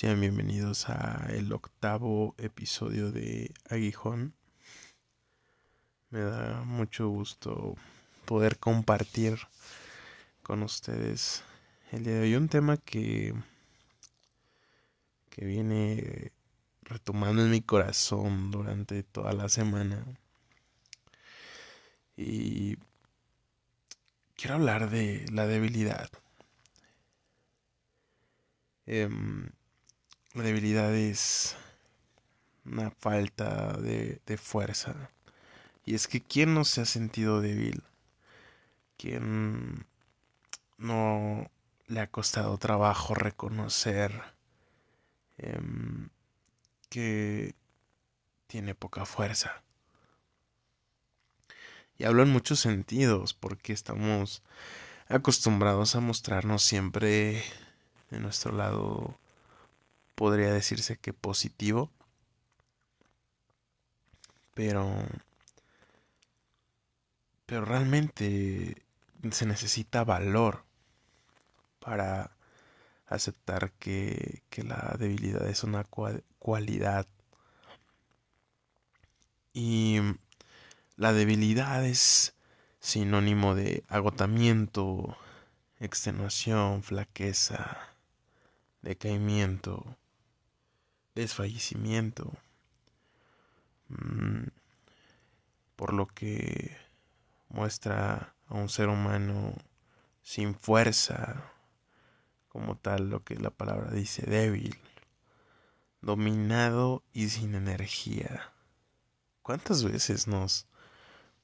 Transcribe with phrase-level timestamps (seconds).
[0.00, 4.32] Sean bienvenidos a el octavo episodio de Aguijón.
[6.08, 7.74] Me da mucho gusto
[8.24, 9.36] poder compartir
[10.42, 11.42] con ustedes
[11.92, 13.34] el día de hoy un tema que
[15.28, 16.32] que viene
[16.80, 20.02] retomando en mi corazón durante toda la semana.
[22.16, 22.78] Y
[24.34, 26.08] quiero hablar de la debilidad.
[28.86, 29.50] Em,
[30.34, 31.56] la debilidad es
[32.64, 35.10] una falta de, fuerza.
[35.84, 37.82] Y es que ¿quién no se ha sentido débil?
[38.96, 39.86] ¿Quién
[40.78, 41.50] no
[41.86, 44.22] le ha costado trabajo reconocer
[45.38, 46.10] em,
[46.90, 47.54] que
[48.46, 49.62] tiene poca fuerza?
[51.98, 54.42] Y hablo en muchos sentidos porque estamos
[55.08, 57.42] acostumbrados a mostrarnos siempre
[58.10, 59.18] de nuestro lado
[60.20, 61.90] podría decirse que positivo.
[64.54, 64.84] Pero
[67.46, 68.84] pero realmente
[69.30, 70.62] se necesita valor
[71.78, 72.36] para
[73.06, 75.84] aceptar que, que la debilidad es una
[76.38, 77.06] cualidad.
[79.54, 80.00] Y
[80.96, 82.34] la debilidad es
[82.78, 85.16] sinónimo de agotamiento,
[85.80, 87.78] extenuación, flaqueza,
[88.82, 89.96] decaimiento,
[91.14, 92.32] desfallecimiento,
[93.88, 94.48] mm,
[95.76, 96.76] por lo que
[97.48, 99.54] muestra a un ser humano
[100.22, 101.52] sin fuerza,
[102.48, 104.78] como tal lo que la palabra dice, débil,
[106.00, 108.52] dominado y sin energía.
[109.42, 110.66] ¿Cuántas veces nos,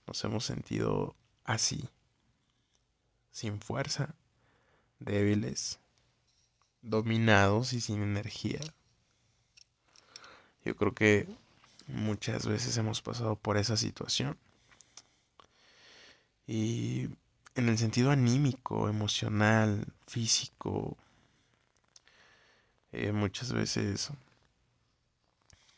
[0.06, 1.88] nos hemos sentido así?
[3.30, 4.14] Sin fuerza,
[4.98, 5.80] débiles,
[6.82, 8.60] dominados y sin energía.
[10.66, 11.28] Yo creo que
[11.86, 14.36] muchas veces hemos pasado por esa situación.
[16.48, 17.08] Y
[17.54, 20.96] en el sentido anímico, emocional, físico,
[22.90, 24.10] eh, muchas veces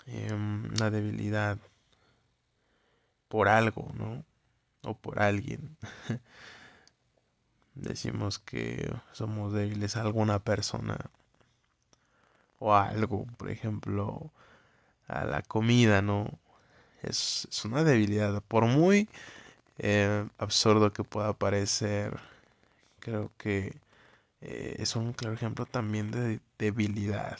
[0.06, 1.58] em, la debilidad
[3.28, 4.24] por algo, ¿no?
[4.82, 5.76] O por alguien.
[7.74, 11.10] Decimos que somos débiles a alguna persona
[12.58, 14.32] o a algo, por ejemplo,
[15.08, 16.28] a la comida, ¿no?
[17.02, 18.42] Es, una debilidad.
[18.42, 19.08] Por muy
[19.78, 22.18] eh, absurdo que pueda parecer,
[23.00, 23.76] creo que
[24.42, 27.38] eh, es un claro ejemplo también de debilidad.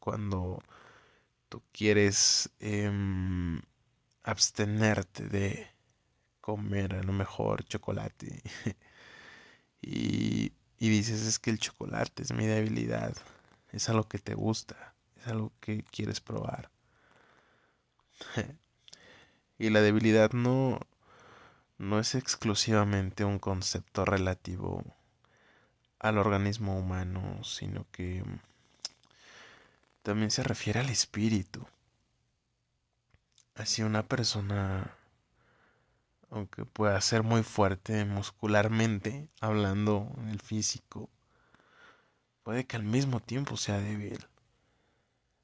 [0.00, 0.62] Cuando
[1.48, 3.60] tú quieres em,
[4.24, 5.68] abstenerte de
[6.40, 8.42] comer a lo mejor chocolate
[9.82, 13.14] y, y dices es que el chocolate es mi debilidad,
[13.72, 16.70] es algo que te gusta, es algo que quieres probar.
[19.58, 20.80] y la debilidad no,
[21.78, 24.84] no es exclusivamente un concepto relativo
[25.98, 28.24] al organismo humano, sino que
[30.02, 31.66] también se refiere al espíritu.
[33.54, 34.96] Así una persona,
[36.30, 41.08] aunque pueda ser muy fuerte muscularmente, hablando en el físico,
[42.42, 44.26] puede que al mismo tiempo sea débil.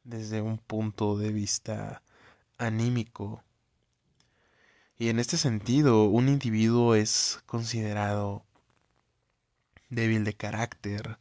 [0.02, 2.02] Desde un punto de vista
[2.58, 3.42] anímico.
[4.98, 8.44] Y en este sentido, un individuo es considerado
[9.90, 11.18] débil de carácter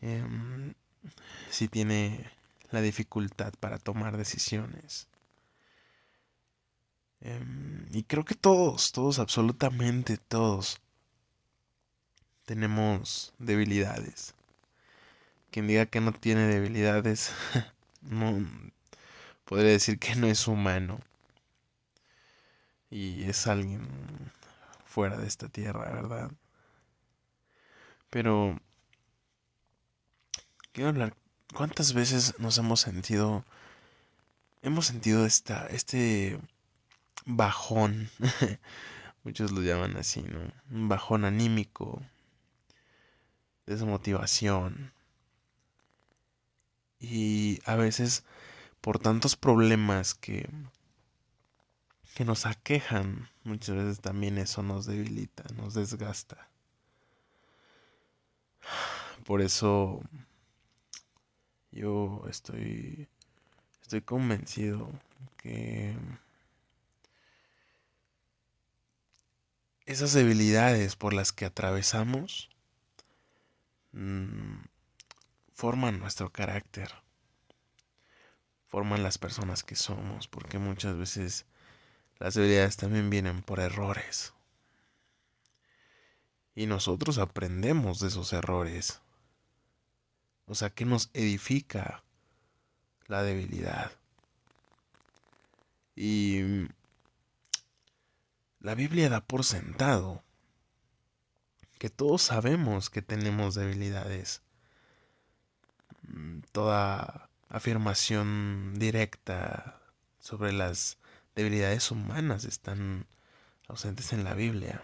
[0.00, 0.74] em,
[1.50, 2.30] si tiene
[2.70, 5.08] la dificultad para tomar decisiones.
[7.20, 10.80] Em, y creo que todos, todos, absolutamente todos,
[12.44, 14.34] tenemos debilidades.
[15.50, 17.32] Quien diga que no tiene debilidades,
[18.02, 18.44] no,
[19.44, 21.00] podría decir que no es humano
[22.90, 23.88] y es alguien
[24.84, 26.30] fuera de esta tierra, ¿verdad?
[28.10, 28.58] Pero
[30.72, 31.16] quiero hablar
[31.54, 33.44] cuántas veces nos hemos sentido
[34.62, 36.38] hemos sentido esta este
[37.26, 38.10] bajón
[39.24, 40.52] muchos lo llaman así, ¿no?
[40.70, 42.02] Un bajón anímico,
[43.66, 44.92] desmotivación.
[47.00, 48.24] Y a veces
[48.82, 50.50] por tantos problemas que,
[52.14, 56.50] que nos aquejan, muchas veces también eso nos debilita, nos desgasta.
[59.24, 60.02] Por eso
[61.70, 63.08] yo estoy
[63.82, 64.90] estoy convencido
[65.36, 65.94] que
[69.86, 72.50] esas debilidades por las que atravesamos
[73.92, 74.64] mm,
[75.52, 77.01] forman nuestro carácter
[78.72, 81.44] forman las personas que somos, porque muchas veces
[82.18, 84.32] las debilidades también vienen por errores.
[86.54, 89.02] Y nosotros aprendemos de esos errores.
[90.46, 92.02] O sea, que nos edifica
[93.08, 93.92] la debilidad.
[95.94, 96.66] Y
[98.58, 100.22] la Biblia da por sentado
[101.78, 104.40] que todos sabemos que tenemos debilidades.
[106.52, 109.78] Toda afirmación directa
[110.18, 110.98] sobre las
[111.34, 113.06] debilidades humanas están
[113.68, 114.82] ausentes en la Biblia.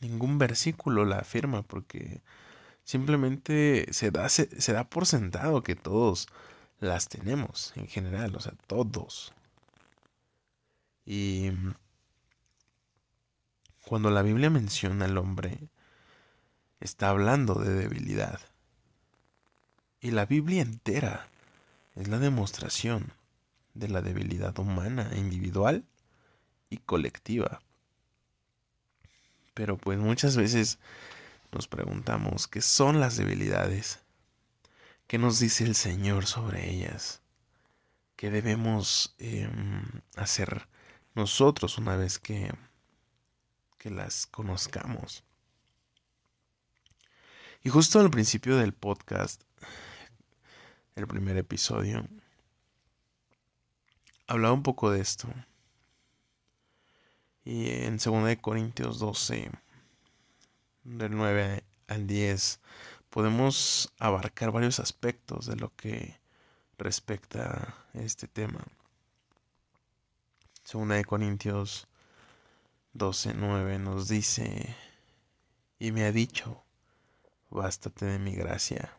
[0.00, 2.22] Ningún versículo la afirma porque
[2.82, 6.28] simplemente se da, se, da por sentado que todos
[6.80, 9.34] las tenemos en general, o sea, todos.
[11.04, 11.50] Y
[13.84, 15.68] cuando la Biblia menciona al hombre,
[16.80, 18.40] está hablando de debilidad.
[20.00, 21.28] Y la Biblia entera
[21.94, 23.12] es la demostración
[23.74, 25.84] de la debilidad humana, individual
[26.70, 27.60] y colectiva.
[29.54, 30.78] Pero pues muchas veces
[31.52, 34.00] nos preguntamos qué son las debilidades,
[35.06, 37.20] qué nos dice el Señor sobre ellas,
[38.16, 39.82] qué debemos em,
[40.16, 40.68] hacer
[41.14, 42.52] nosotros una vez que
[43.86, 45.22] que las conozcamos.
[47.62, 49.42] Y justo al principio del podcast,
[50.94, 52.06] el primer episodio,
[54.26, 55.28] hablaba un poco de esto.
[57.44, 59.50] Y en 2 Corintios 12,
[60.84, 62.60] del 9 al 10,
[63.10, 66.18] podemos abarcar varios aspectos de lo que
[66.78, 68.64] respecta a este tema.
[70.72, 71.86] 2 Corintios
[72.94, 74.74] 12.9 nos dice,
[75.78, 76.64] y me ha dicho,
[77.50, 78.98] bástate de mi gracia,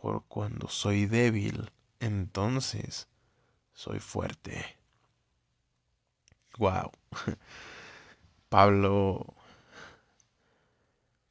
[0.00, 3.08] Por cuando soy débil, entonces
[3.72, 4.76] soy fuerte.
[6.58, 6.92] Wow.
[8.48, 9.34] Pablo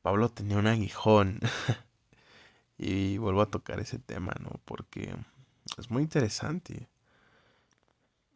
[0.02, 1.40] Pablo tenía un aguijón.
[2.78, 4.52] y vuelvo a tocar ese tema, ¿no?
[4.66, 5.16] Porque
[5.78, 6.88] es muy interesante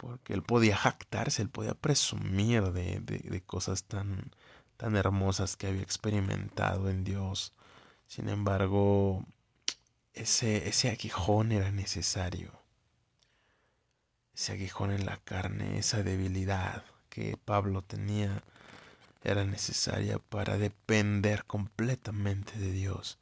[0.02, 4.32] porque él podía jactarse, él podía presumir de, cosas tan,
[4.76, 7.54] tan hermosas que había experimentado en Dios.
[8.08, 9.24] Sin embargo,
[10.14, 12.52] ese, ese aguijón era necesario.
[14.34, 18.44] Ese aguijón en la carne, esa debilidad que Pablo tenía,
[19.24, 23.20] era necesaria para depender completamente de Dios.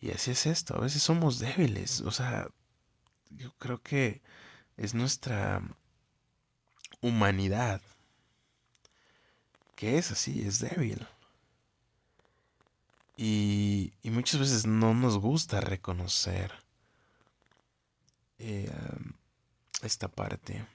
[0.00, 2.48] Y así es esto, a veces somos débiles, o sea,
[3.30, 4.20] yo creo que
[4.76, 5.62] es nuestra
[7.00, 7.80] humanidad,
[9.76, 11.06] que es así, es débil.
[13.24, 16.52] Y, muchas veces no nos gusta reconocer
[18.40, 18.68] eh,
[19.80, 20.66] esta parte.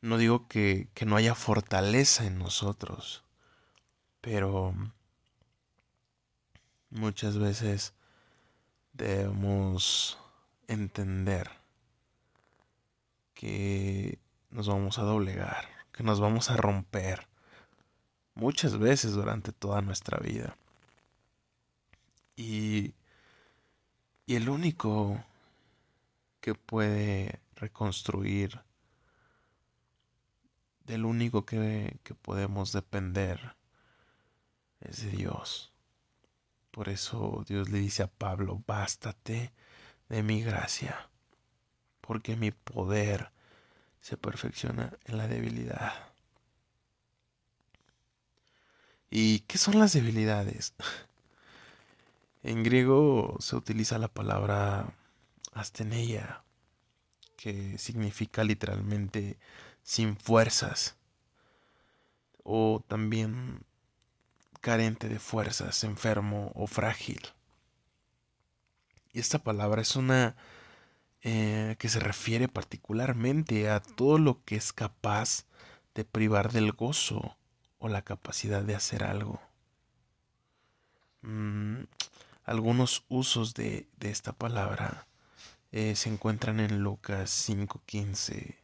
[0.00, 3.24] No digo que, que no haya fortaleza en nosotros,
[4.22, 4.74] pero
[6.88, 7.92] muchas veces
[8.94, 10.16] debemos
[10.66, 11.50] entender
[13.34, 14.18] que
[14.48, 17.28] nos vamos a doblegar, que nos vamos a romper
[18.36, 20.56] muchas veces durante toda nuestra vida.
[22.36, 22.94] Y,
[24.26, 25.24] y el único
[26.40, 28.60] que puede reconstruir,
[30.84, 33.56] del único que, que podemos depender,
[34.80, 35.72] es de Dios.
[36.70, 39.52] Por eso Dios le dice a Pablo, bástate
[40.08, 41.10] de mi gracia
[42.06, 43.32] porque mi poder
[44.00, 45.92] se perfecciona en la debilidad.
[49.10, 50.74] ¿Y qué son las debilidades?
[52.42, 54.94] En griego se utiliza la palabra
[55.52, 56.44] asteneia,
[57.36, 59.36] que significa literalmente
[59.82, 60.96] sin fuerzas,
[62.44, 63.64] o también
[64.60, 67.20] carente de fuerzas, enfermo o frágil.
[69.12, 70.36] Y esta palabra es una
[71.22, 75.46] eh, que se refiere particularmente a todo lo que es capaz
[75.96, 77.36] de privar del gozo
[77.78, 79.40] o la capacidad de hacer algo.
[81.22, 81.84] Mm,
[82.44, 85.06] algunos usos de, esta palabra
[85.72, 88.56] eh, se encuentran en Lucas 5.15.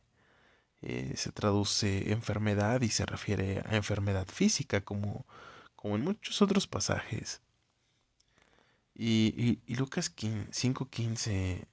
[0.82, 5.26] Eh, se traduce enfermedad y se refiere a enfermedad física como,
[5.76, 7.40] como en muchos otros pasajes.
[8.94, 11.66] Y, y, Lucas 5.15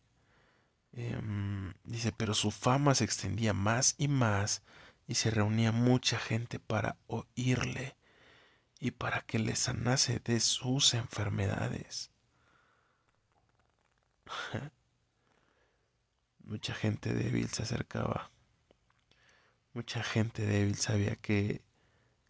[0.93, 4.63] em, dice, pero su fama se extendía más y más
[5.09, 7.95] y se reunía mucha gente para oírle
[8.79, 12.11] y para que le sanase de sus enfermedades.
[16.43, 18.29] Mucha gente débil se acercaba.
[19.73, 21.63] Mucha gente débil sabía que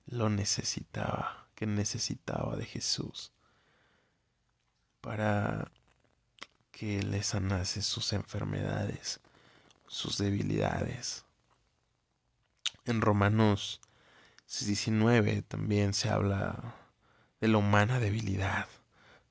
[0.05, 3.33] lo necesitaba, que necesitaba de Jesús
[5.01, 5.69] para
[6.71, 9.19] que le sanase sus enfermedades,
[9.85, 11.25] sus debilidades.
[12.85, 13.81] En Romanos
[14.65, 16.75] 19 también se habla
[17.39, 18.67] de la humana debilidad,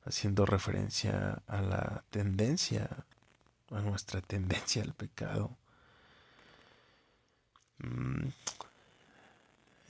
[0.04, 2.88] haciendo referencia a la tendencia,
[3.70, 5.56] a nuestra tendencia al pecado.
[7.78, 8.28] Mm.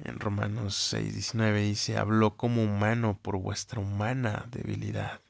[0.05, 5.21] En Romanos 6, 19 dice, habló como humano por vuestra humana debilidad,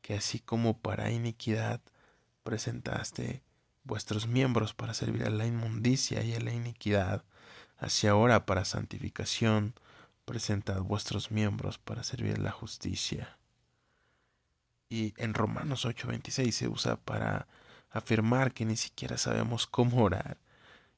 [0.00, 1.80] que así como para iniquidad
[2.44, 3.42] presentaste
[3.82, 7.24] vuestros miembros para servir a la inmundicia y a la iniquidad,
[7.76, 9.74] así ahora para santificación
[10.24, 13.38] presentad vuestros miembros para servir la justicia.
[14.88, 17.48] Y en Romanos 8:26 se usa para
[17.90, 20.38] afirmar que ni siquiera sabemos cómo orar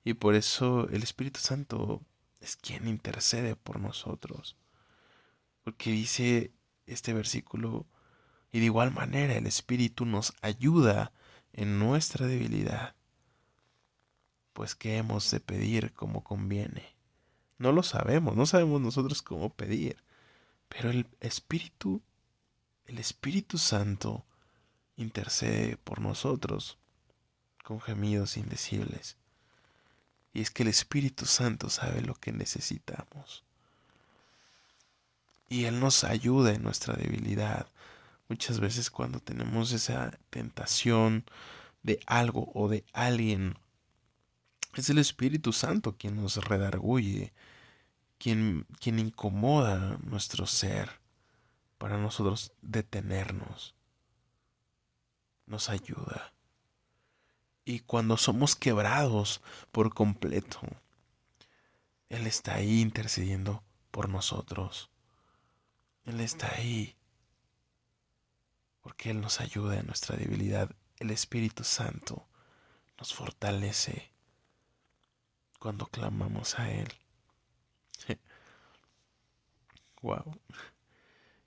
[0.04, 2.02] y por eso el Espíritu Santo
[2.40, 4.56] es quien intercede por nosotros.
[5.64, 6.52] Porque dice
[6.86, 7.86] este versículo,
[8.50, 11.12] y de igual manera el Espíritu nos ayuda
[11.52, 12.94] en nuestra debilidad.
[14.58, 16.84] Pues que hemos de pedir como conviene.
[17.58, 20.02] No lo sabemos, no sabemos nosotros cómo pedir.
[20.68, 22.02] Pero el Espíritu,
[22.86, 24.24] el Espíritu Santo,
[24.96, 26.76] intercede por nosotros
[27.62, 29.16] con gemidos indecibles.
[30.34, 33.44] Y es que el Espíritu Santo sabe lo que necesitamos.
[35.48, 37.68] Y Él nos ayuda en nuestra debilidad.
[38.28, 41.24] Muchas veces cuando tenemos esa tentación
[41.84, 43.56] de algo o de alguien,
[44.74, 47.32] es el Espíritu Santo quien nos redarguye,
[48.18, 50.90] quien, quien incomoda nuestro ser
[51.78, 53.74] para nosotros detenernos.
[55.46, 56.32] Nos ayuda
[57.68, 60.60] y cuando somos quebrados por completo,
[62.08, 64.88] Él está ahí intercediendo por nosotros.
[66.06, 66.96] Él está ahí
[68.80, 70.74] porque Él nos ayuda en nuestra debilidad.
[70.96, 72.26] El Espíritu Santo
[72.96, 74.10] nos fortalece
[75.58, 76.88] cuando clamamos a Él.
[80.02, 80.38] wow.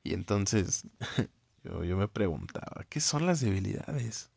[0.03, 0.85] Y entonces
[1.63, 4.31] yo, yo me preguntaba, ¿qué son las debilidades?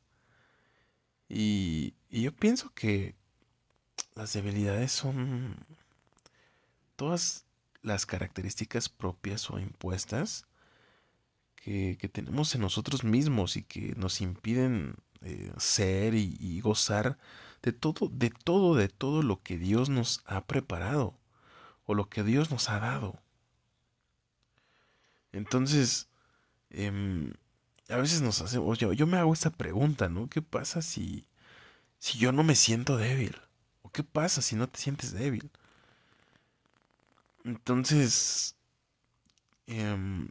[1.28, 3.16] Y, yo pienso que
[4.14, 5.57] las debilidades son
[6.97, 7.45] todas
[7.83, 10.47] las características propias o impuestas
[11.57, 17.19] que, tenemos en nosotros mismos y que nos impiden eh, ser y, gozar
[17.62, 21.19] de todo, de todo, de todo lo que Dios nos ha preparado
[21.87, 23.21] o lo que Dios nos ha dado.
[25.33, 26.09] Entonces,
[26.71, 27.33] eh,
[27.88, 30.28] a veces nos hacemos, yo, yo me hago esta pregunta, ¿no?
[30.28, 31.26] ¿Qué pasa si,
[31.99, 33.37] si yo no me siento débil?
[33.83, 35.50] ¿O qué pasa si no te sientes débil?
[37.45, 38.57] Entonces,
[39.66, 40.28] eh,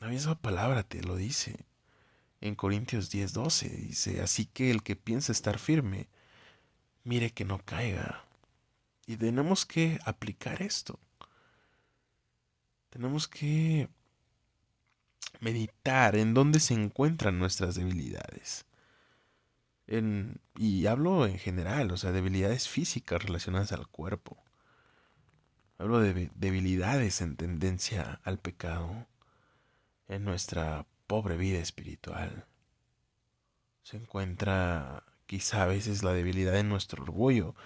[0.00, 1.64] la misma palabra te lo dice.
[2.40, 6.08] En Corintios 10, 12 dice, así que el que piensa estar firme,
[7.04, 8.24] mire que no caiga.
[9.06, 10.98] Y tenemos que aplicar esto.
[12.90, 13.88] Tenemos que
[15.40, 18.64] meditar en dónde se encuentran nuestras debilidades.
[19.86, 24.42] En, y hablo en general, o sea, debilidades físicas relacionadas al cuerpo.
[25.78, 29.06] Hablo de debilidades en tendencia al pecado
[30.08, 32.46] en nuestra pobre vida espiritual.
[33.82, 37.56] Se encuentra quizá a veces la debilidad en nuestro orgullo,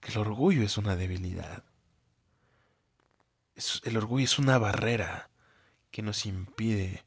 [0.00, 1.64] que el orgullo es una debilidad.
[3.82, 5.28] el orgullo es una barrera
[5.90, 7.04] que nos impide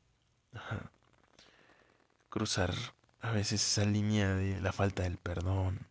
[2.29, 2.75] Cruzar
[3.21, 5.87] a veces esa línea de la falta del perdón.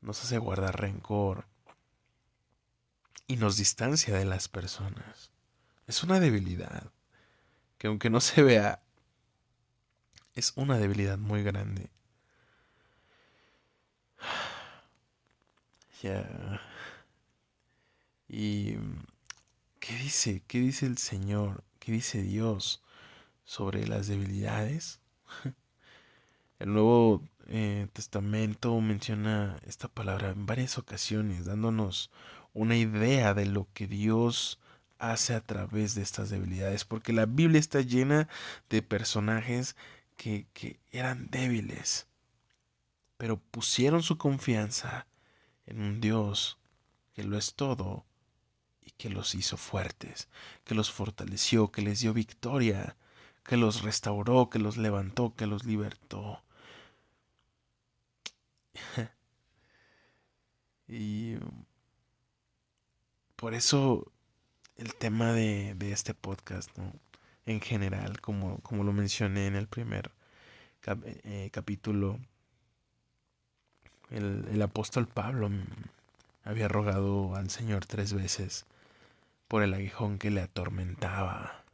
[0.00, 1.46] Nos hace guardar rencor.
[3.28, 5.30] Y nos distancia de las personas.
[5.86, 6.93] Es una debilidad.
[7.84, 8.80] Que aunque no se vea,
[10.34, 11.90] es una debilidad muy grande.
[16.02, 16.62] Ya.
[18.26, 18.76] ¿Y
[19.80, 20.42] qué dice?
[20.46, 21.62] ¿Qué dice el Señor?
[21.78, 22.82] ¿Qué dice Dios?
[23.44, 25.02] sobre las debilidades.
[26.58, 32.10] El Nuevo eh, Testamento menciona esta palabra en varias ocasiones, dándonos
[32.54, 34.58] una idea de lo que Dios
[34.98, 38.28] hace a través de estas debilidades, porque la Biblia está llena
[38.70, 39.76] de personajes
[40.16, 42.06] que, que eran débiles,
[43.16, 45.06] pero pusieron su confianza
[45.66, 46.58] en un Dios
[47.14, 48.04] que lo es todo
[48.82, 50.28] y que los hizo fuertes,
[50.64, 52.96] que los fortaleció, que les dio victoria,
[53.44, 56.42] que los restauró, que los levantó, que los libertó.
[60.88, 61.36] y
[63.36, 64.10] por eso
[64.76, 66.92] el tema de, este podcast, ¿no?
[67.46, 70.10] En general, como, como lo mencioné en el primer
[71.24, 72.18] eh, capítulo,
[74.10, 75.50] el, el apóstol Pablo
[76.44, 78.66] había rogado al Señor tres veces
[79.48, 81.64] por el aguijón que le atormentaba.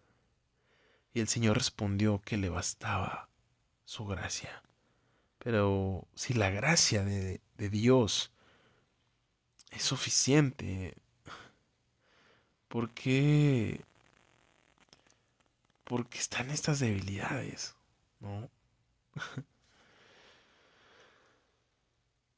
[1.14, 3.28] Y el Señor respondió que le bastaba
[3.84, 4.62] su gracia.
[5.38, 8.32] Pero si la gracia de, de Dios
[9.70, 10.94] es suficiente,
[12.70, 13.84] ¿por qué?
[15.84, 17.74] Porque están estas debilidades,
[18.20, 18.48] ¿no?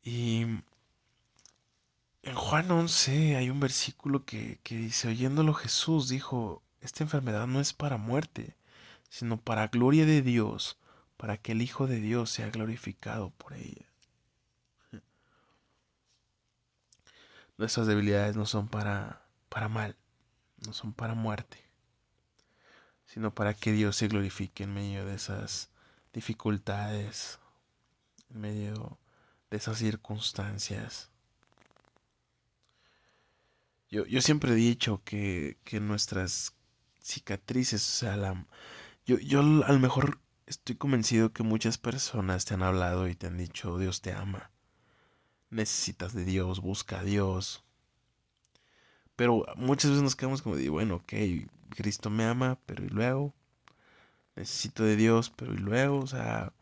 [0.05, 0.43] y
[2.23, 7.61] en Juan 11 hay un versículo que, que dice, oyéndolo Jesús dijo, esta enfermedad no
[7.61, 8.57] es para muerte,
[9.11, 10.79] sino para gloria de Dios,
[11.19, 13.87] para que el Hijo de Dios sea glorificado por ella.
[17.59, 19.97] Nuestras debilidades no son para, para mal,
[20.67, 21.59] no son para muerte,
[23.07, 25.71] sino para que Dios se glorifique en medio de esas
[26.13, 27.39] dificultades,
[28.31, 28.99] en medio
[29.51, 31.11] de esas circunstancias.
[33.91, 36.55] Yo, yo siempre he dicho que, que nuestras
[37.03, 38.47] cicatrices, o sea, la,
[39.05, 43.27] yo, yo a lo mejor estoy convencido que muchas personas te han hablado y te
[43.27, 44.51] han dicho Dios te ama.
[45.51, 47.65] Necesitas de Dios, busca a Dios.
[49.17, 51.13] Pero muchas veces nos quedamos como de, bueno, ok,
[51.71, 53.35] Cristo me ama, pero y luego,
[54.37, 56.53] necesito de Dios, pero y luego, o sea,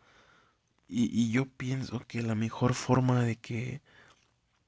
[0.88, 3.80] y, y yo pienso que la mejor forma de que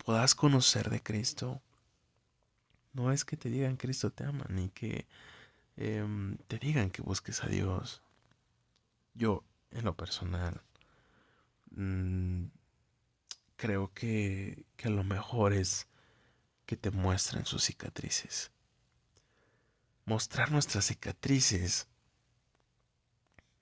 [0.05, 1.63] puedas conocer de Cristo
[2.95, 5.07] no es que te digan Cristo te ama, ni que
[5.77, 8.03] em, te digan que busques a Dios.
[9.15, 10.61] Yo, en lo personal,
[11.77, 12.47] mm,
[13.57, 15.87] creo que, que lo mejor es
[16.67, 18.51] que te muestren sus cicatrices.
[20.05, 21.87] Mostrar nuestras cicatrices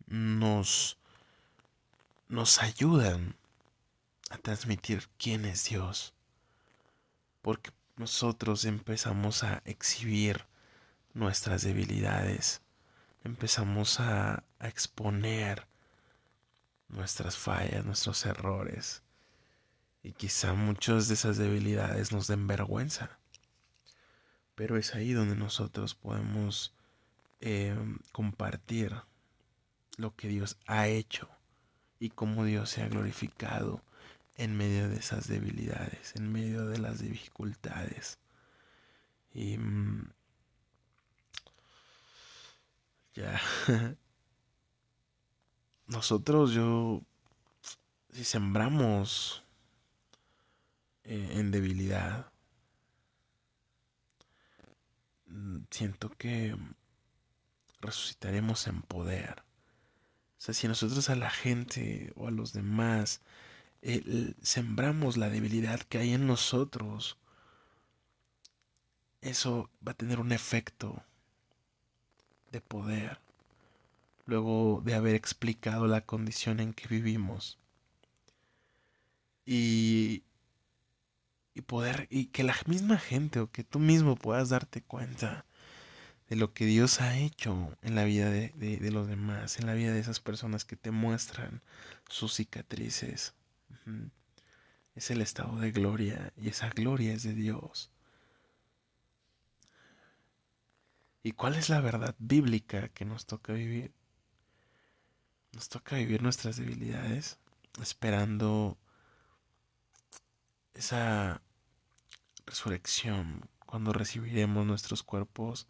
[0.07, 0.99] nos,
[2.29, 3.37] nos ayudan
[4.31, 6.15] a transmitir quién es Dios.
[7.43, 10.47] Porque nosotros empezamos a exhibir
[11.13, 12.63] nuestras debilidades,
[13.25, 15.67] empezamos a, exponer
[16.89, 19.03] nuestras fallas, nuestros errores.
[20.03, 23.19] Y quizá muchas de esas debilidades nos den vergüenza.
[24.55, 26.75] Pero es ahí donde nosotros podemos
[27.41, 27.77] eh,
[28.13, 28.95] compartir
[29.97, 31.29] lo que Dios ha hecho
[31.99, 33.83] y cómo Dios se ha glorificado
[34.37, 38.19] en medio de esas debilidades, en medio de las dificultades.
[39.35, 40.11] Y mm,
[43.15, 43.41] ya,
[45.87, 47.03] nosotros yo,
[48.13, 49.45] si sembramos
[51.11, 52.31] en debilidad,
[55.71, 56.57] siento que
[57.81, 59.43] resucitaremos en poder.
[60.39, 63.21] O sea, si nosotros a la gente o a los demás
[64.43, 67.19] sembramos la debilidad que hay en nosotros,
[69.21, 71.03] eso va a tener un efecto
[72.53, 73.19] de poder
[74.27, 77.59] luego de haber explicado la condición en que vivimos.
[79.45, 80.23] Y,
[81.61, 85.45] y poder, y que la misma gente o que tú mismo puedas darte cuenta
[86.31, 89.75] de lo que Dios ha hecho en la vida de, de los demás, en la
[89.75, 91.61] vida de esas personas que te muestran
[92.09, 93.35] sus cicatrices.
[94.95, 97.91] Es el estado de gloria y esa gloria es de Dios.
[101.23, 103.93] ¿Y cuál es la verdad bíblica que nos toca vivir?
[105.53, 107.39] Nos toca vivir nuestras debilidades
[107.83, 108.79] esperando
[110.73, 111.43] esa
[112.51, 115.67] resurrección cuando recibiremos nuestros cuerpos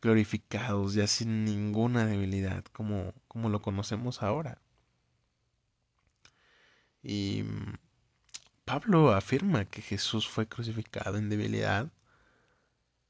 [0.00, 4.58] glorificados ya sin ninguna debilidad como, como lo conocemos ahora.
[7.02, 7.74] Y mm,
[8.64, 11.90] Pablo afirma que Jesús fue crucificado en debilidad,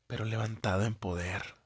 [0.07, 1.57] pero levantado en poder.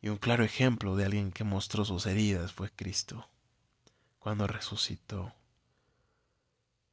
[0.00, 3.28] Y un claro ejemplo de alguien que mostró sus heridas fue Cristo,
[4.18, 5.34] cuando resucitó.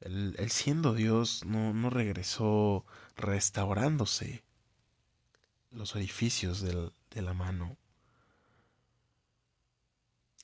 [0.00, 2.84] Él, siendo Dios no, no, regresó
[3.16, 4.44] restaurándose
[5.70, 7.76] los orificios de la mano.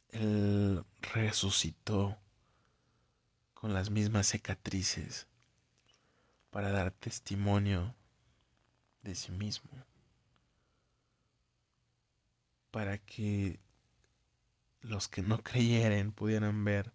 [0.09, 2.17] Él resucitó
[3.55, 5.27] con las mismas cicatrices
[6.51, 7.95] para dar testimonio
[9.03, 9.71] de sí mismo,
[12.71, 13.59] para que
[14.83, 16.93] los que no creyeren pudieran ver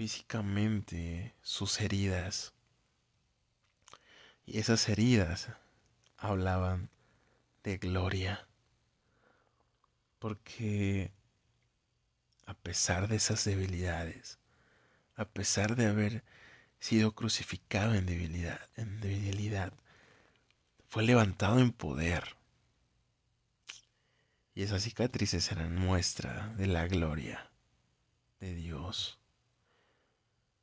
[0.00, 2.54] físicamente sus heridas.
[4.46, 5.50] Y esas heridas
[6.16, 6.88] hablaban
[7.64, 8.48] de gloria.
[10.18, 11.12] Porque
[12.46, 14.38] a pesar de esas debilidades,
[15.16, 16.24] a pesar de haber
[16.78, 19.74] sido crucificado en debilidad, en debilidad,
[20.88, 22.36] fue levantado en poder.
[24.54, 27.50] Y esas cicatrices eran muestra de la gloria
[28.40, 29.19] de Dios,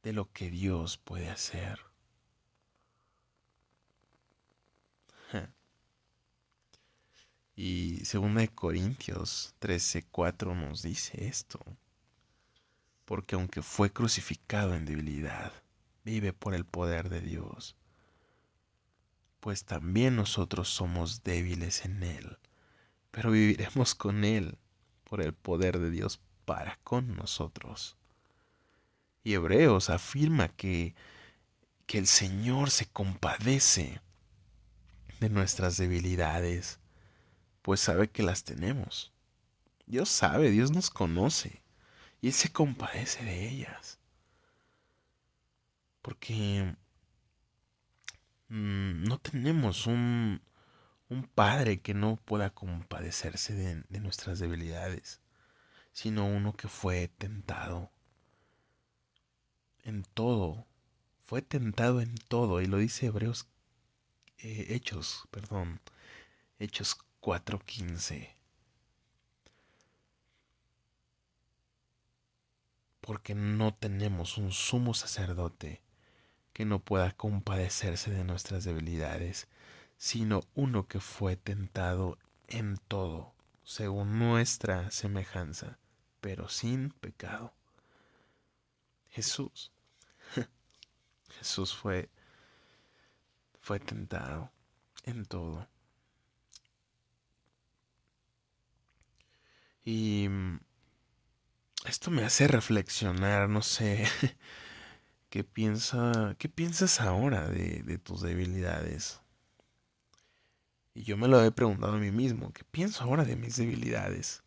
[0.08, 1.82] de lo que Dios puede hacer.
[7.58, 11.60] Y segunda de Corintios 13:4 nos dice esto.
[13.04, 15.52] Porque aunque fue crucificado en debilidad,
[16.06, 17.76] vive por el poder de Dios.
[19.42, 22.38] Pues también nosotros somos débiles en Él,
[23.12, 24.58] pero viviremos con Él
[25.04, 27.98] por el poder de Dios para con nosotros.
[29.28, 30.96] Y Hebreos afirma que,
[31.86, 34.00] que el Señor se compadece
[35.20, 36.80] de nuestras debilidades
[37.62, 39.12] pues sabe que las tenemos.
[39.86, 41.62] Dios sabe, Dios nos conoce
[42.22, 44.00] y Él se compadece de ellas.
[46.02, 46.74] Porque
[48.48, 50.42] mm, no tenemos un,
[51.10, 55.20] un, Padre que no pueda compadecerse de, de nuestras debilidades,
[55.92, 57.92] sino uno que fue tentado
[59.88, 60.66] en todo.
[61.26, 63.48] Fue tentado en todo, y lo dice Hebreos,
[64.38, 65.80] eh, Hechos, perdón,
[66.60, 68.30] Hechos 4.15.
[73.02, 75.82] Porque no tenemos un sumo sacerdote
[76.52, 79.48] que no pueda compadecerse de nuestras debilidades,
[79.98, 85.78] sino uno que fue tentado en todo, según nuestra semejanza,
[86.20, 87.54] pero sin pecado.
[89.10, 89.72] Jesús.
[91.40, 92.10] Jesús fue
[93.62, 94.52] fue tentado
[95.04, 95.68] en todo
[99.88, 100.60] Y mm,
[101.86, 104.06] esto me hace reflexionar, no sé,
[105.30, 109.22] ¿qué, piensa, qué piensas ahora de, de tus debilidades?
[110.94, 114.44] Y yo me lo he preguntado a mí mismo, ¿qué pienso ahora de mis debilidades?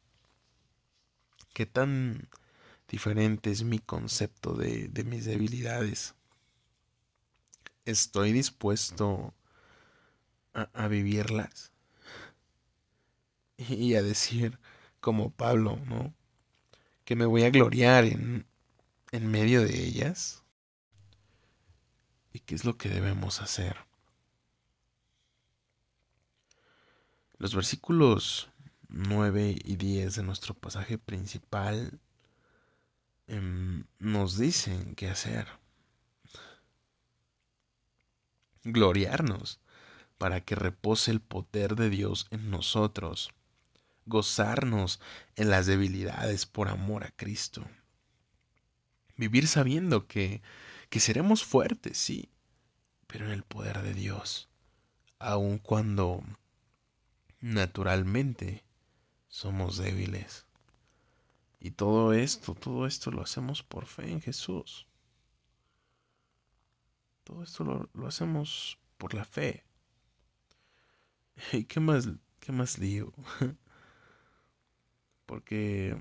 [1.54, 2.28] ¿Qué tan
[2.88, 6.14] diferente es mi concepto de, de mis debilidades?
[7.90, 9.34] ¿Estoy dispuesto
[10.54, 11.72] a, vivirlas?
[13.56, 14.60] Y a decir,
[15.00, 16.14] como Pablo, ¿no?
[17.04, 18.46] Que me voy a gloriar en,
[19.10, 20.44] en medio de ellas.
[22.32, 23.76] ¿Y qué es lo que debemos hacer?
[27.38, 28.50] Los versículos
[28.88, 31.98] 9 y 10 de nuestro pasaje principal
[33.26, 35.59] em, nos dicen qué hacer.
[38.64, 39.60] Gloriarnos
[40.18, 43.32] para que repose el poder de Dios en nosotros
[44.10, 45.00] gozarnos
[45.36, 47.66] en las debilidades por amor a Cristo.
[49.16, 50.42] Vivir sabiendo que,
[50.90, 52.28] que seremos fuertes, sí,
[53.06, 54.48] pero en el poder de Dios,
[55.18, 56.22] aun cuando
[57.40, 58.64] naturalmente
[59.28, 60.46] somos débiles.
[61.60, 64.86] Y todo esto, todo esto lo hacemos por fe en Jesús.
[67.30, 69.62] Todo esto lo, lo hacemos por la fe.
[71.52, 72.08] ¿Y qué más,
[72.40, 73.12] qué más digo?
[75.26, 75.96] porque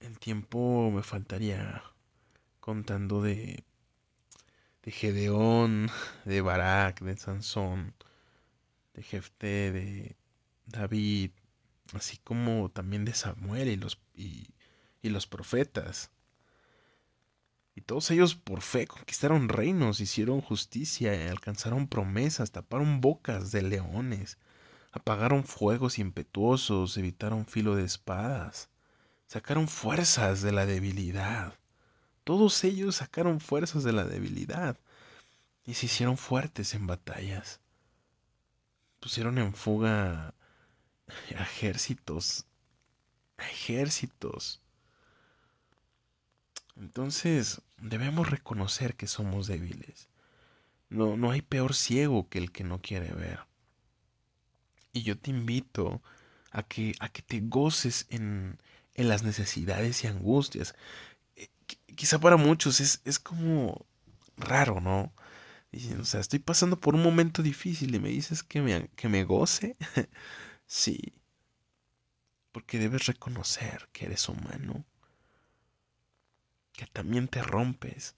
[0.00, 1.82] el tiempo me faltaría
[2.60, 3.62] contando de,
[4.82, 5.90] de Gedeón,
[6.24, 7.94] de Barak, de Sansón,
[8.94, 10.16] de Jefté, de
[10.64, 11.32] David,
[11.92, 14.48] así como también de Samuel y los, y,
[15.02, 16.10] y los profetas.
[17.78, 24.36] Y todos ellos por fe conquistaron reinos, hicieron justicia, alcanzaron promesas, taparon bocas de leones,
[24.90, 28.68] apagaron fuegos impetuosos, evitaron filo de espadas,
[29.28, 31.54] sacaron fuerzas de la debilidad.
[32.24, 34.76] Todos ellos sacaron fuerzas de la debilidad
[35.64, 37.60] y se hicieron fuertes en batallas.
[38.98, 40.34] Pusieron en fuga
[41.30, 42.44] ejércitos,
[43.38, 44.60] ejércitos.
[46.74, 50.08] Entonces, debemos reconocer que somos débiles.
[50.90, 53.40] No, no hay peor ciego que el que no quiere ver.
[54.92, 56.02] Y yo te invito
[56.50, 58.58] a que, a que te goces en,
[58.94, 60.74] en las necesidades y angustias.
[61.36, 61.48] Eh,
[61.96, 63.86] quizá para muchos es, es como
[64.36, 65.12] raro, ¿no?
[66.00, 69.24] o sea, estoy pasando por un momento difícil y me dices que me, que me
[69.24, 69.76] goce.
[70.66, 71.12] sí.
[72.52, 74.84] Porque debes reconocer que eres humano.
[76.78, 78.14] Que también te rompes.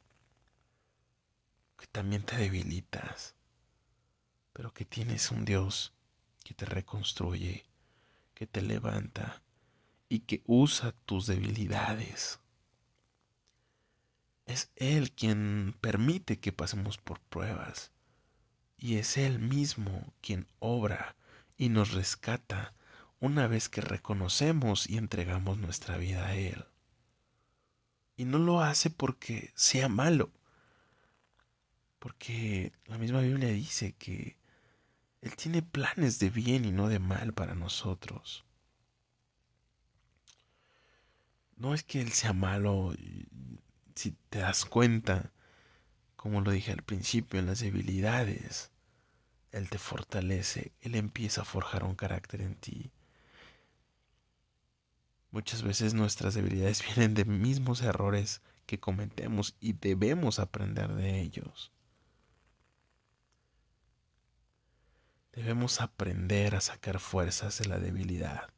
[1.79, 3.35] Que también te debilitas.
[4.53, 5.95] Pero que tienes un Dios
[6.45, 7.65] que te reconstruye,
[8.35, 9.43] que te levanta
[10.09, 12.41] y que usa tus debilidades
[14.51, 17.93] es Él quien permite que pasemos por pruebas.
[18.77, 21.15] Y es Él mismo quien obra
[21.57, 22.75] y nos rescata
[23.21, 26.65] una vez que reconocemos y entregamos nuestra vida a Él.
[28.21, 30.31] Y no lo hace porque sea malo,
[31.99, 34.37] porque la misma Biblia dice que
[35.23, 38.45] Él tiene planes de bien y no de mal para nosotros.
[41.57, 42.95] No es que Él sea malo,
[43.95, 45.33] si te das cuenta,
[46.15, 48.71] como lo dije al principio, en las debilidades,
[49.51, 52.91] Él te fortalece, Él empieza a forjar un carácter en ti.
[55.31, 61.73] Muchas veces nuestras debilidades vienen de mismos errores que cometemos y debemos aprender de ellos.
[65.33, 68.51] Debemos aprender a sacar fuerzas de la debilidad.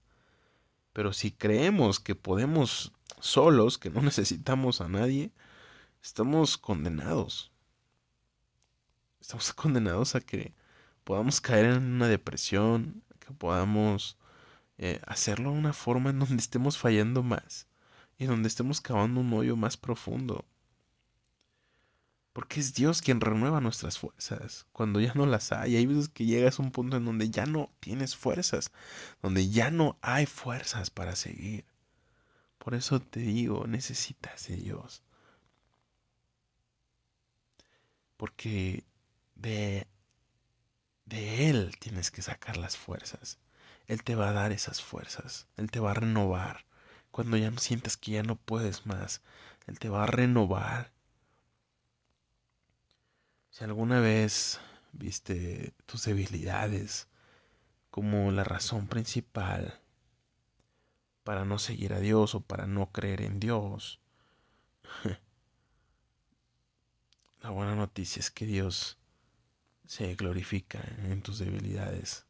[0.92, 5.32] Pero si creemos que podemos solos, que no necesitamos a nadie,
[6.02, 7.52] estamos condenados.
[9.20, 10.54] Estamos condenados a que
[11.04, 14.16] podamos caer en una depresión, que podamos
[14.78, 17.66] eh, hacerlo de una forma en donde estemos fallando más
[18.18, 20.44] y donde estemos cavando un hoyo más profundo.
[22.32, 25.76] Porque es Dios quien renueva nuestras fuerzas cuando ya no las hay.
[25.76, 28.72] Hay veces que llegas a un punto en donde ya no tienes fuerzas,
[29.20, 31.66] donde ya no hay fuerzas para seguir.
[32.58, 35.02] Por eso te digo, necesitas de Dios.
[38.16, 38.84] Porque
[39.34, 39.86] de,
[41.04, 43.38] de Él tienes que sacar las fuerzas.
[43.92, 45.46] Él te va a dar esas fuerzas.
[45.56, 46.64] Él te va a renovar.
[47.10, 49.22] Cuando ya no sientas que ya no puedes más,
[49.66, 50.92] Él te va a renovar
[53.50, 54.60] si alguna vez
[54.92, 57.06] viste tus debilidades
[57.90, 59.78] como la razón principal
[61.22, 64.00] para no seguir a Dios o para no creer en Dios,
[67.42, 68.96] la buena noticia es que Dios
[69.86, 72.24] se glorifica en tus debilidades.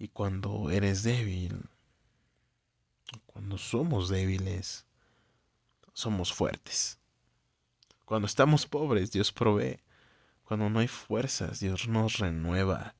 [0.00, 1.68] Y cuando eres débil,
[3.26, 4.86] cuando somos débiles,
[5.92, 6.98] somos fuertes.
[8.06, 9.78] Cuando estamos pobres, Dios provee.
[10.44, 12.94] Cuando no hay fuerzas, Dios nos renueva.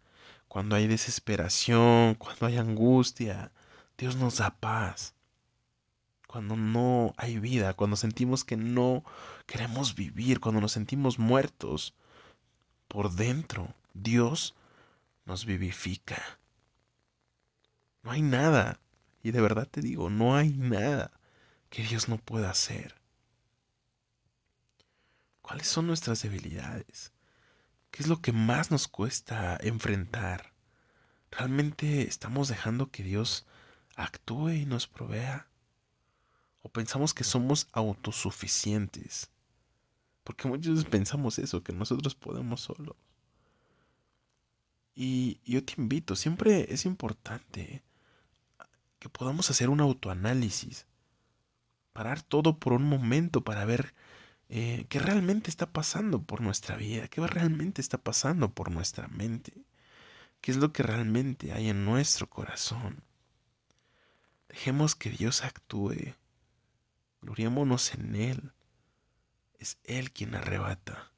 [0.47, 3.51] Cuando hay desesperación, cuando hay angustia,
[3.97, 5.15] Dios nos da paz.
[6.27, 9.05] Cuando no hay vida, cuando sentimos que no
[9.47, 11.95] queremos vivir, cuando nos sentimos muertos
[12.89, 14.55] por dentro, Dios
[15.25, 16.40] nos vivifica.
[18.03, 18.81] No hay nada,
[19.23, 21.11] y de verdad te digo, no hay nada
[21.69, 22.95] que Dios no pueda hacer.
[25.43, 27.13] ¿Cuáles son nuestras debilidades?
[27.91, 30.53] ¿Qué es lo que más nos cuesta enfrentar?
[31.31, 33.47] ¿Realmente estamos dejando que Dios
[33.97, 35.49] actúe y nos provea?
[36.63, 39.31] ¿O pensamos que somos autosuficientes?
[40.25, 42.97] Porque muchas veces pensamos eso, que nosotros podemos solos.
[44.95, 47.83] Y yo te invito, siempre es importante
[49.01, 50.87] que podamos hacer un autoanálisis.
[51.93, 53.95] Parar todo por un momento para ver
[54.49, 59.55] eh, qué realmente está pasando por nuestra vida, qué realmente está pasando por nuestra mente,
[60.41, 63.03] qué es lo que realmente hay en nuestro corazón.
[64.49, 66.15] Dejemos que Dios actúe,
[67.23, 68.53] gloriémonos en Él.
[69.59, 71.11] Es Él quien arrebata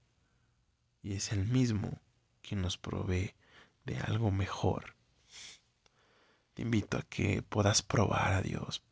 [1.03, 2.01] y es Él mismo
[2.43, 3.35] quien nos provee
[3.85, 4.95] de algo mejor.
[6.55, 8.83] Te invito a que puedas probar a Dios,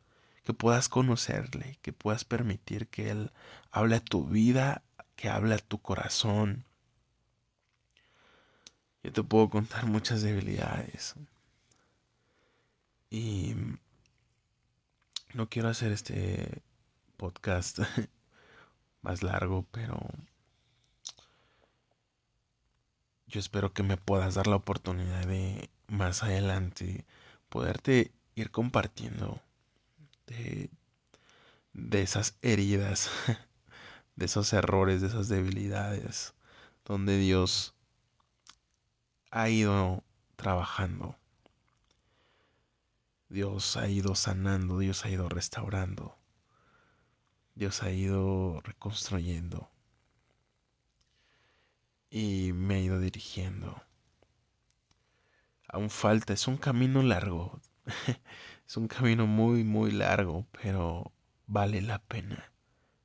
[0.44, 3.32] que puedas conocerle, que puedas permitir que Él
[3.70, 4.82] hable a tu vida,
[5.16, 6.64] que hable a tu corazón.
[9.02, 11.14] Yo te puedo contar muchas debilidades.
[13.10, 13.54] Y
[15.34, 16.62] no quiero hacer este
[17.16, 17.80] podcast
[19.02, 20.00] más largo, pero
[23.26, 27.04] yo espero que me puedas dar la oportunidad de más adelante
[27.50, 29.42] poderte ir compartiendo
[30.26, 33.10] de esas heridas,
[34.16, 36.34] de esos errores, de esas debilidades,
[36.84, 37.74] donde Dios
[39.30, 40.02] ha ido
[40.36, 41.16] trabajando.
[43.28, 46.16] Dios ha ido sanando, Dios ha ido restaurando,
[47.54, 49.70] Dios ha ido reconstruyendo
[52.10, 53.80] y me ha ido dirigiendo.
[55.72, 57.60] Aún falta, es un camino largo,
[58.66, 61.12] es un camino muy, muy largo, pero
[61.46, 62.52] vale la pena.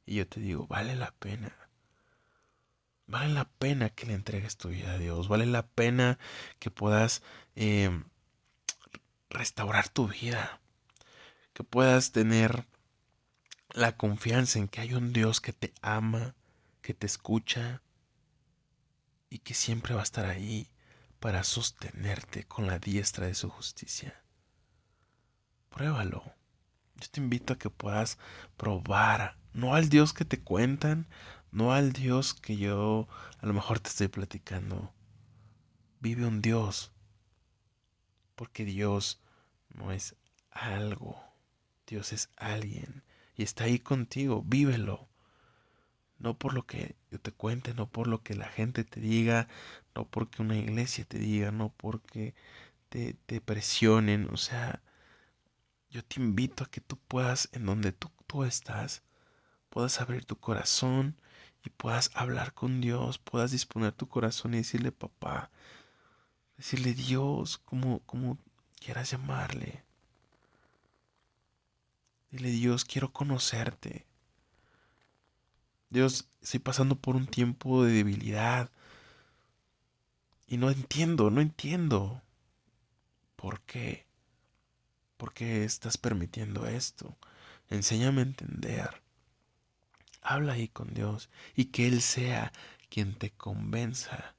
[0.05, 1.55] Y yo te digo, vale la pena.
[3.07, 5.27] Vale la pena que le entregues tu vida a Dios.
[5.27, 6.17] Vale la pena
[6.59, 7.21] que puedas
[7.55, 7.91] eh,
[9.29, 10.59] restaurar tu vida.
[11.53, 12.65] Que puedas tener
[13.73, 16.35] la confianza en que hay un Dios que te ama,
[16.81, 17.81] que te escucha
[19.29, 20.69] y que siempre va a estar ahí
[21.25, 24.21] para sostenerte con la diestra de su justicia.
[25.71, 26.21] Pruébalo.
[26.97, 28.19] Yo te invito a que puedas
[28.57, 31.07] probar, no al Dios que te cuentan,
[31.49, 33.07] no al Dios que yo
[33.39, 34.93] a lo mejor te estoy platicando.
[35.99, 36.91] Vive un Dios,
[38.35, 39.19] porque Dios
[39.69, 40.15] no es
[40.51, 41.19] algo,
[41.87, 43.03] Dios es alguien
[43.35, 45.09] y está ahí contigo, vívelo.
[46.19, 49.47] No por lo que yo te cuente, no por lo que la gente te diga,
[49.95, 52.33] no porque una iglesia te diga, no porque
[52.89, 54.81] te, te presionen, o sea,
[55.89, 59.03] yo te invito a que tú puedas, en donde tú, tú estás,
[59.69, 61.15] puedas abrir tu corazón
[61.63, 65.51] y puedas hablar con Dios, puedas disponer tu corazón y decirle, papá,
[66.57, 68.37] decirle Dios, como, como
[68.79, 69.83] quieras llamarle.
[72.29, 74.05] Dile, Dios, quiero conocerte.
[75.95, 78.69] Dios, estoy pasando por un tiempo de debilidad.
[80.45, 82.21] Y no entiendo, no entiendo.
[83.37, 84.05] ¿Por qué?
[85.15, 87.17] ¿Por qué estás permitiendo esto?
[87.69, 89.01] Enséñame a entender.
[90.21, 92.51] Habla ahí con Dios y que Él sea
[92.89, 94.35] quien te convenza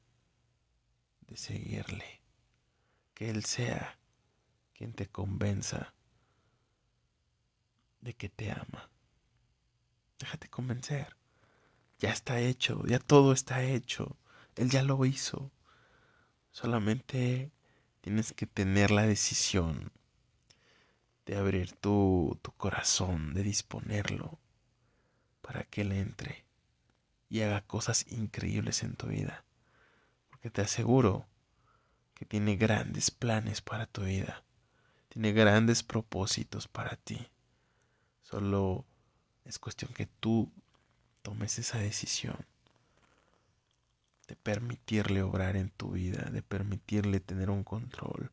[1.27, 2.21] de seguirle.
[3.14, 3.99] Que Él sea
[4.75, 5.95] quien te convenza
[8.03, 8.90] de que te ama.
[10.19, 11.16] Déjate convencer.
[11.98, 14.16] Ya está hecho, ya todo está hecho.
[14.54, 15.50] Él ya lo hizo.
[16.50, 17.50] Solamente
[18.00, 19.92] tienes que tener la decisión
[21.26, 24.38] de abrir tu, tu corazón, de disponerlo
[25.40, 26.44] para que Él entre
[27.28, 29.44] y haga cosas increíbles en tu vida.
[30.30, 31.26] Porque te aseguro
[32.14, 34.44] que tiene grandes planes para tu vida,
[35.09, 37.28] tiene grandes propósitos para ti.
[38.22, 38.85] Solo
[39.44, 40.50] es cuestión que tú
[41.26, 42.36] tomes esa decisión
[44.28, 48.30] de permitirle obrar en tu vida, de permitirle tener un control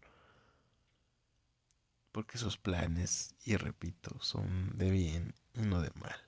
[2.11, 6.21] porque sus planes, y repito, son de bien y no de mal.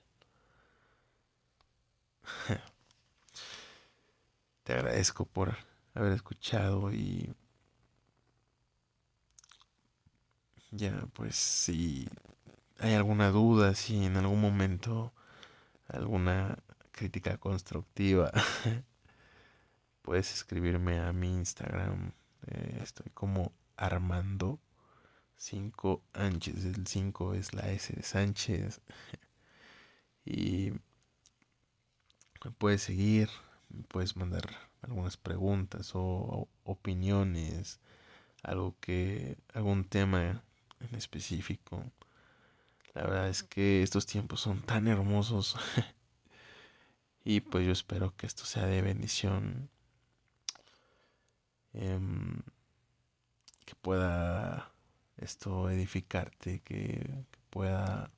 [4.64, 5.56] Te agradezco por
[5.94, 7.32] haber escuchado y
[10.72, 12.08] ya pues si
[12.80, 15.12] hay alguna duda, si en algún momento
[15.88, 16.58] alguna
[16.92, 18.32] crítica constructiva,
[20.02, 22.12] puedes escribirme a mi Instagram.
[22.46, 24.60] Eh, estoy como Armando
[25.36, 26.64] 5 Sánchez.
[26.64, 28.80] El 5 es la S de Sánchez.
[30.24, 30.72] y
[32.44, 33.28] me puedes seguir,
[33.68, 34.48] me puedes mandar
[34.82, 37.80] algunas preguntas o, opiniones,
[38.42, 40.42] algo que algún tema
[40.80, 41.84] en específico.
[42.96, 45.56] La verdad es que estos tiempos son tan hermosos
[47.24, 49.68] y pues yo espero que esto sea de bendición,
[51.74, 52.40] em,
[53.66, 54.72] que pueda
[55.18, 58.10] esto edificarte, que, pueda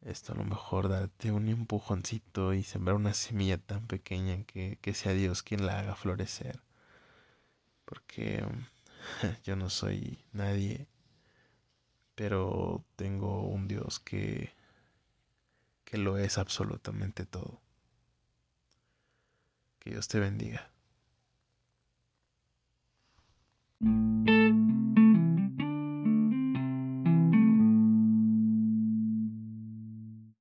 [0.00, 4.92] esto a lo mejor darte un empujoncito y sembrar una semilla tan pequeña que, que
[4.92, 6.60] sea Dios quien la haga florecer.
[7.84, 8.44] Porque
[9.44, 10.88] yo no soy nadie,
[12.14, 14.52] pero tengo un Dios que,
[15.84, 17.60] que lo es absolutamente todo.
[19.78, 20.70] Que Dios te bendiga.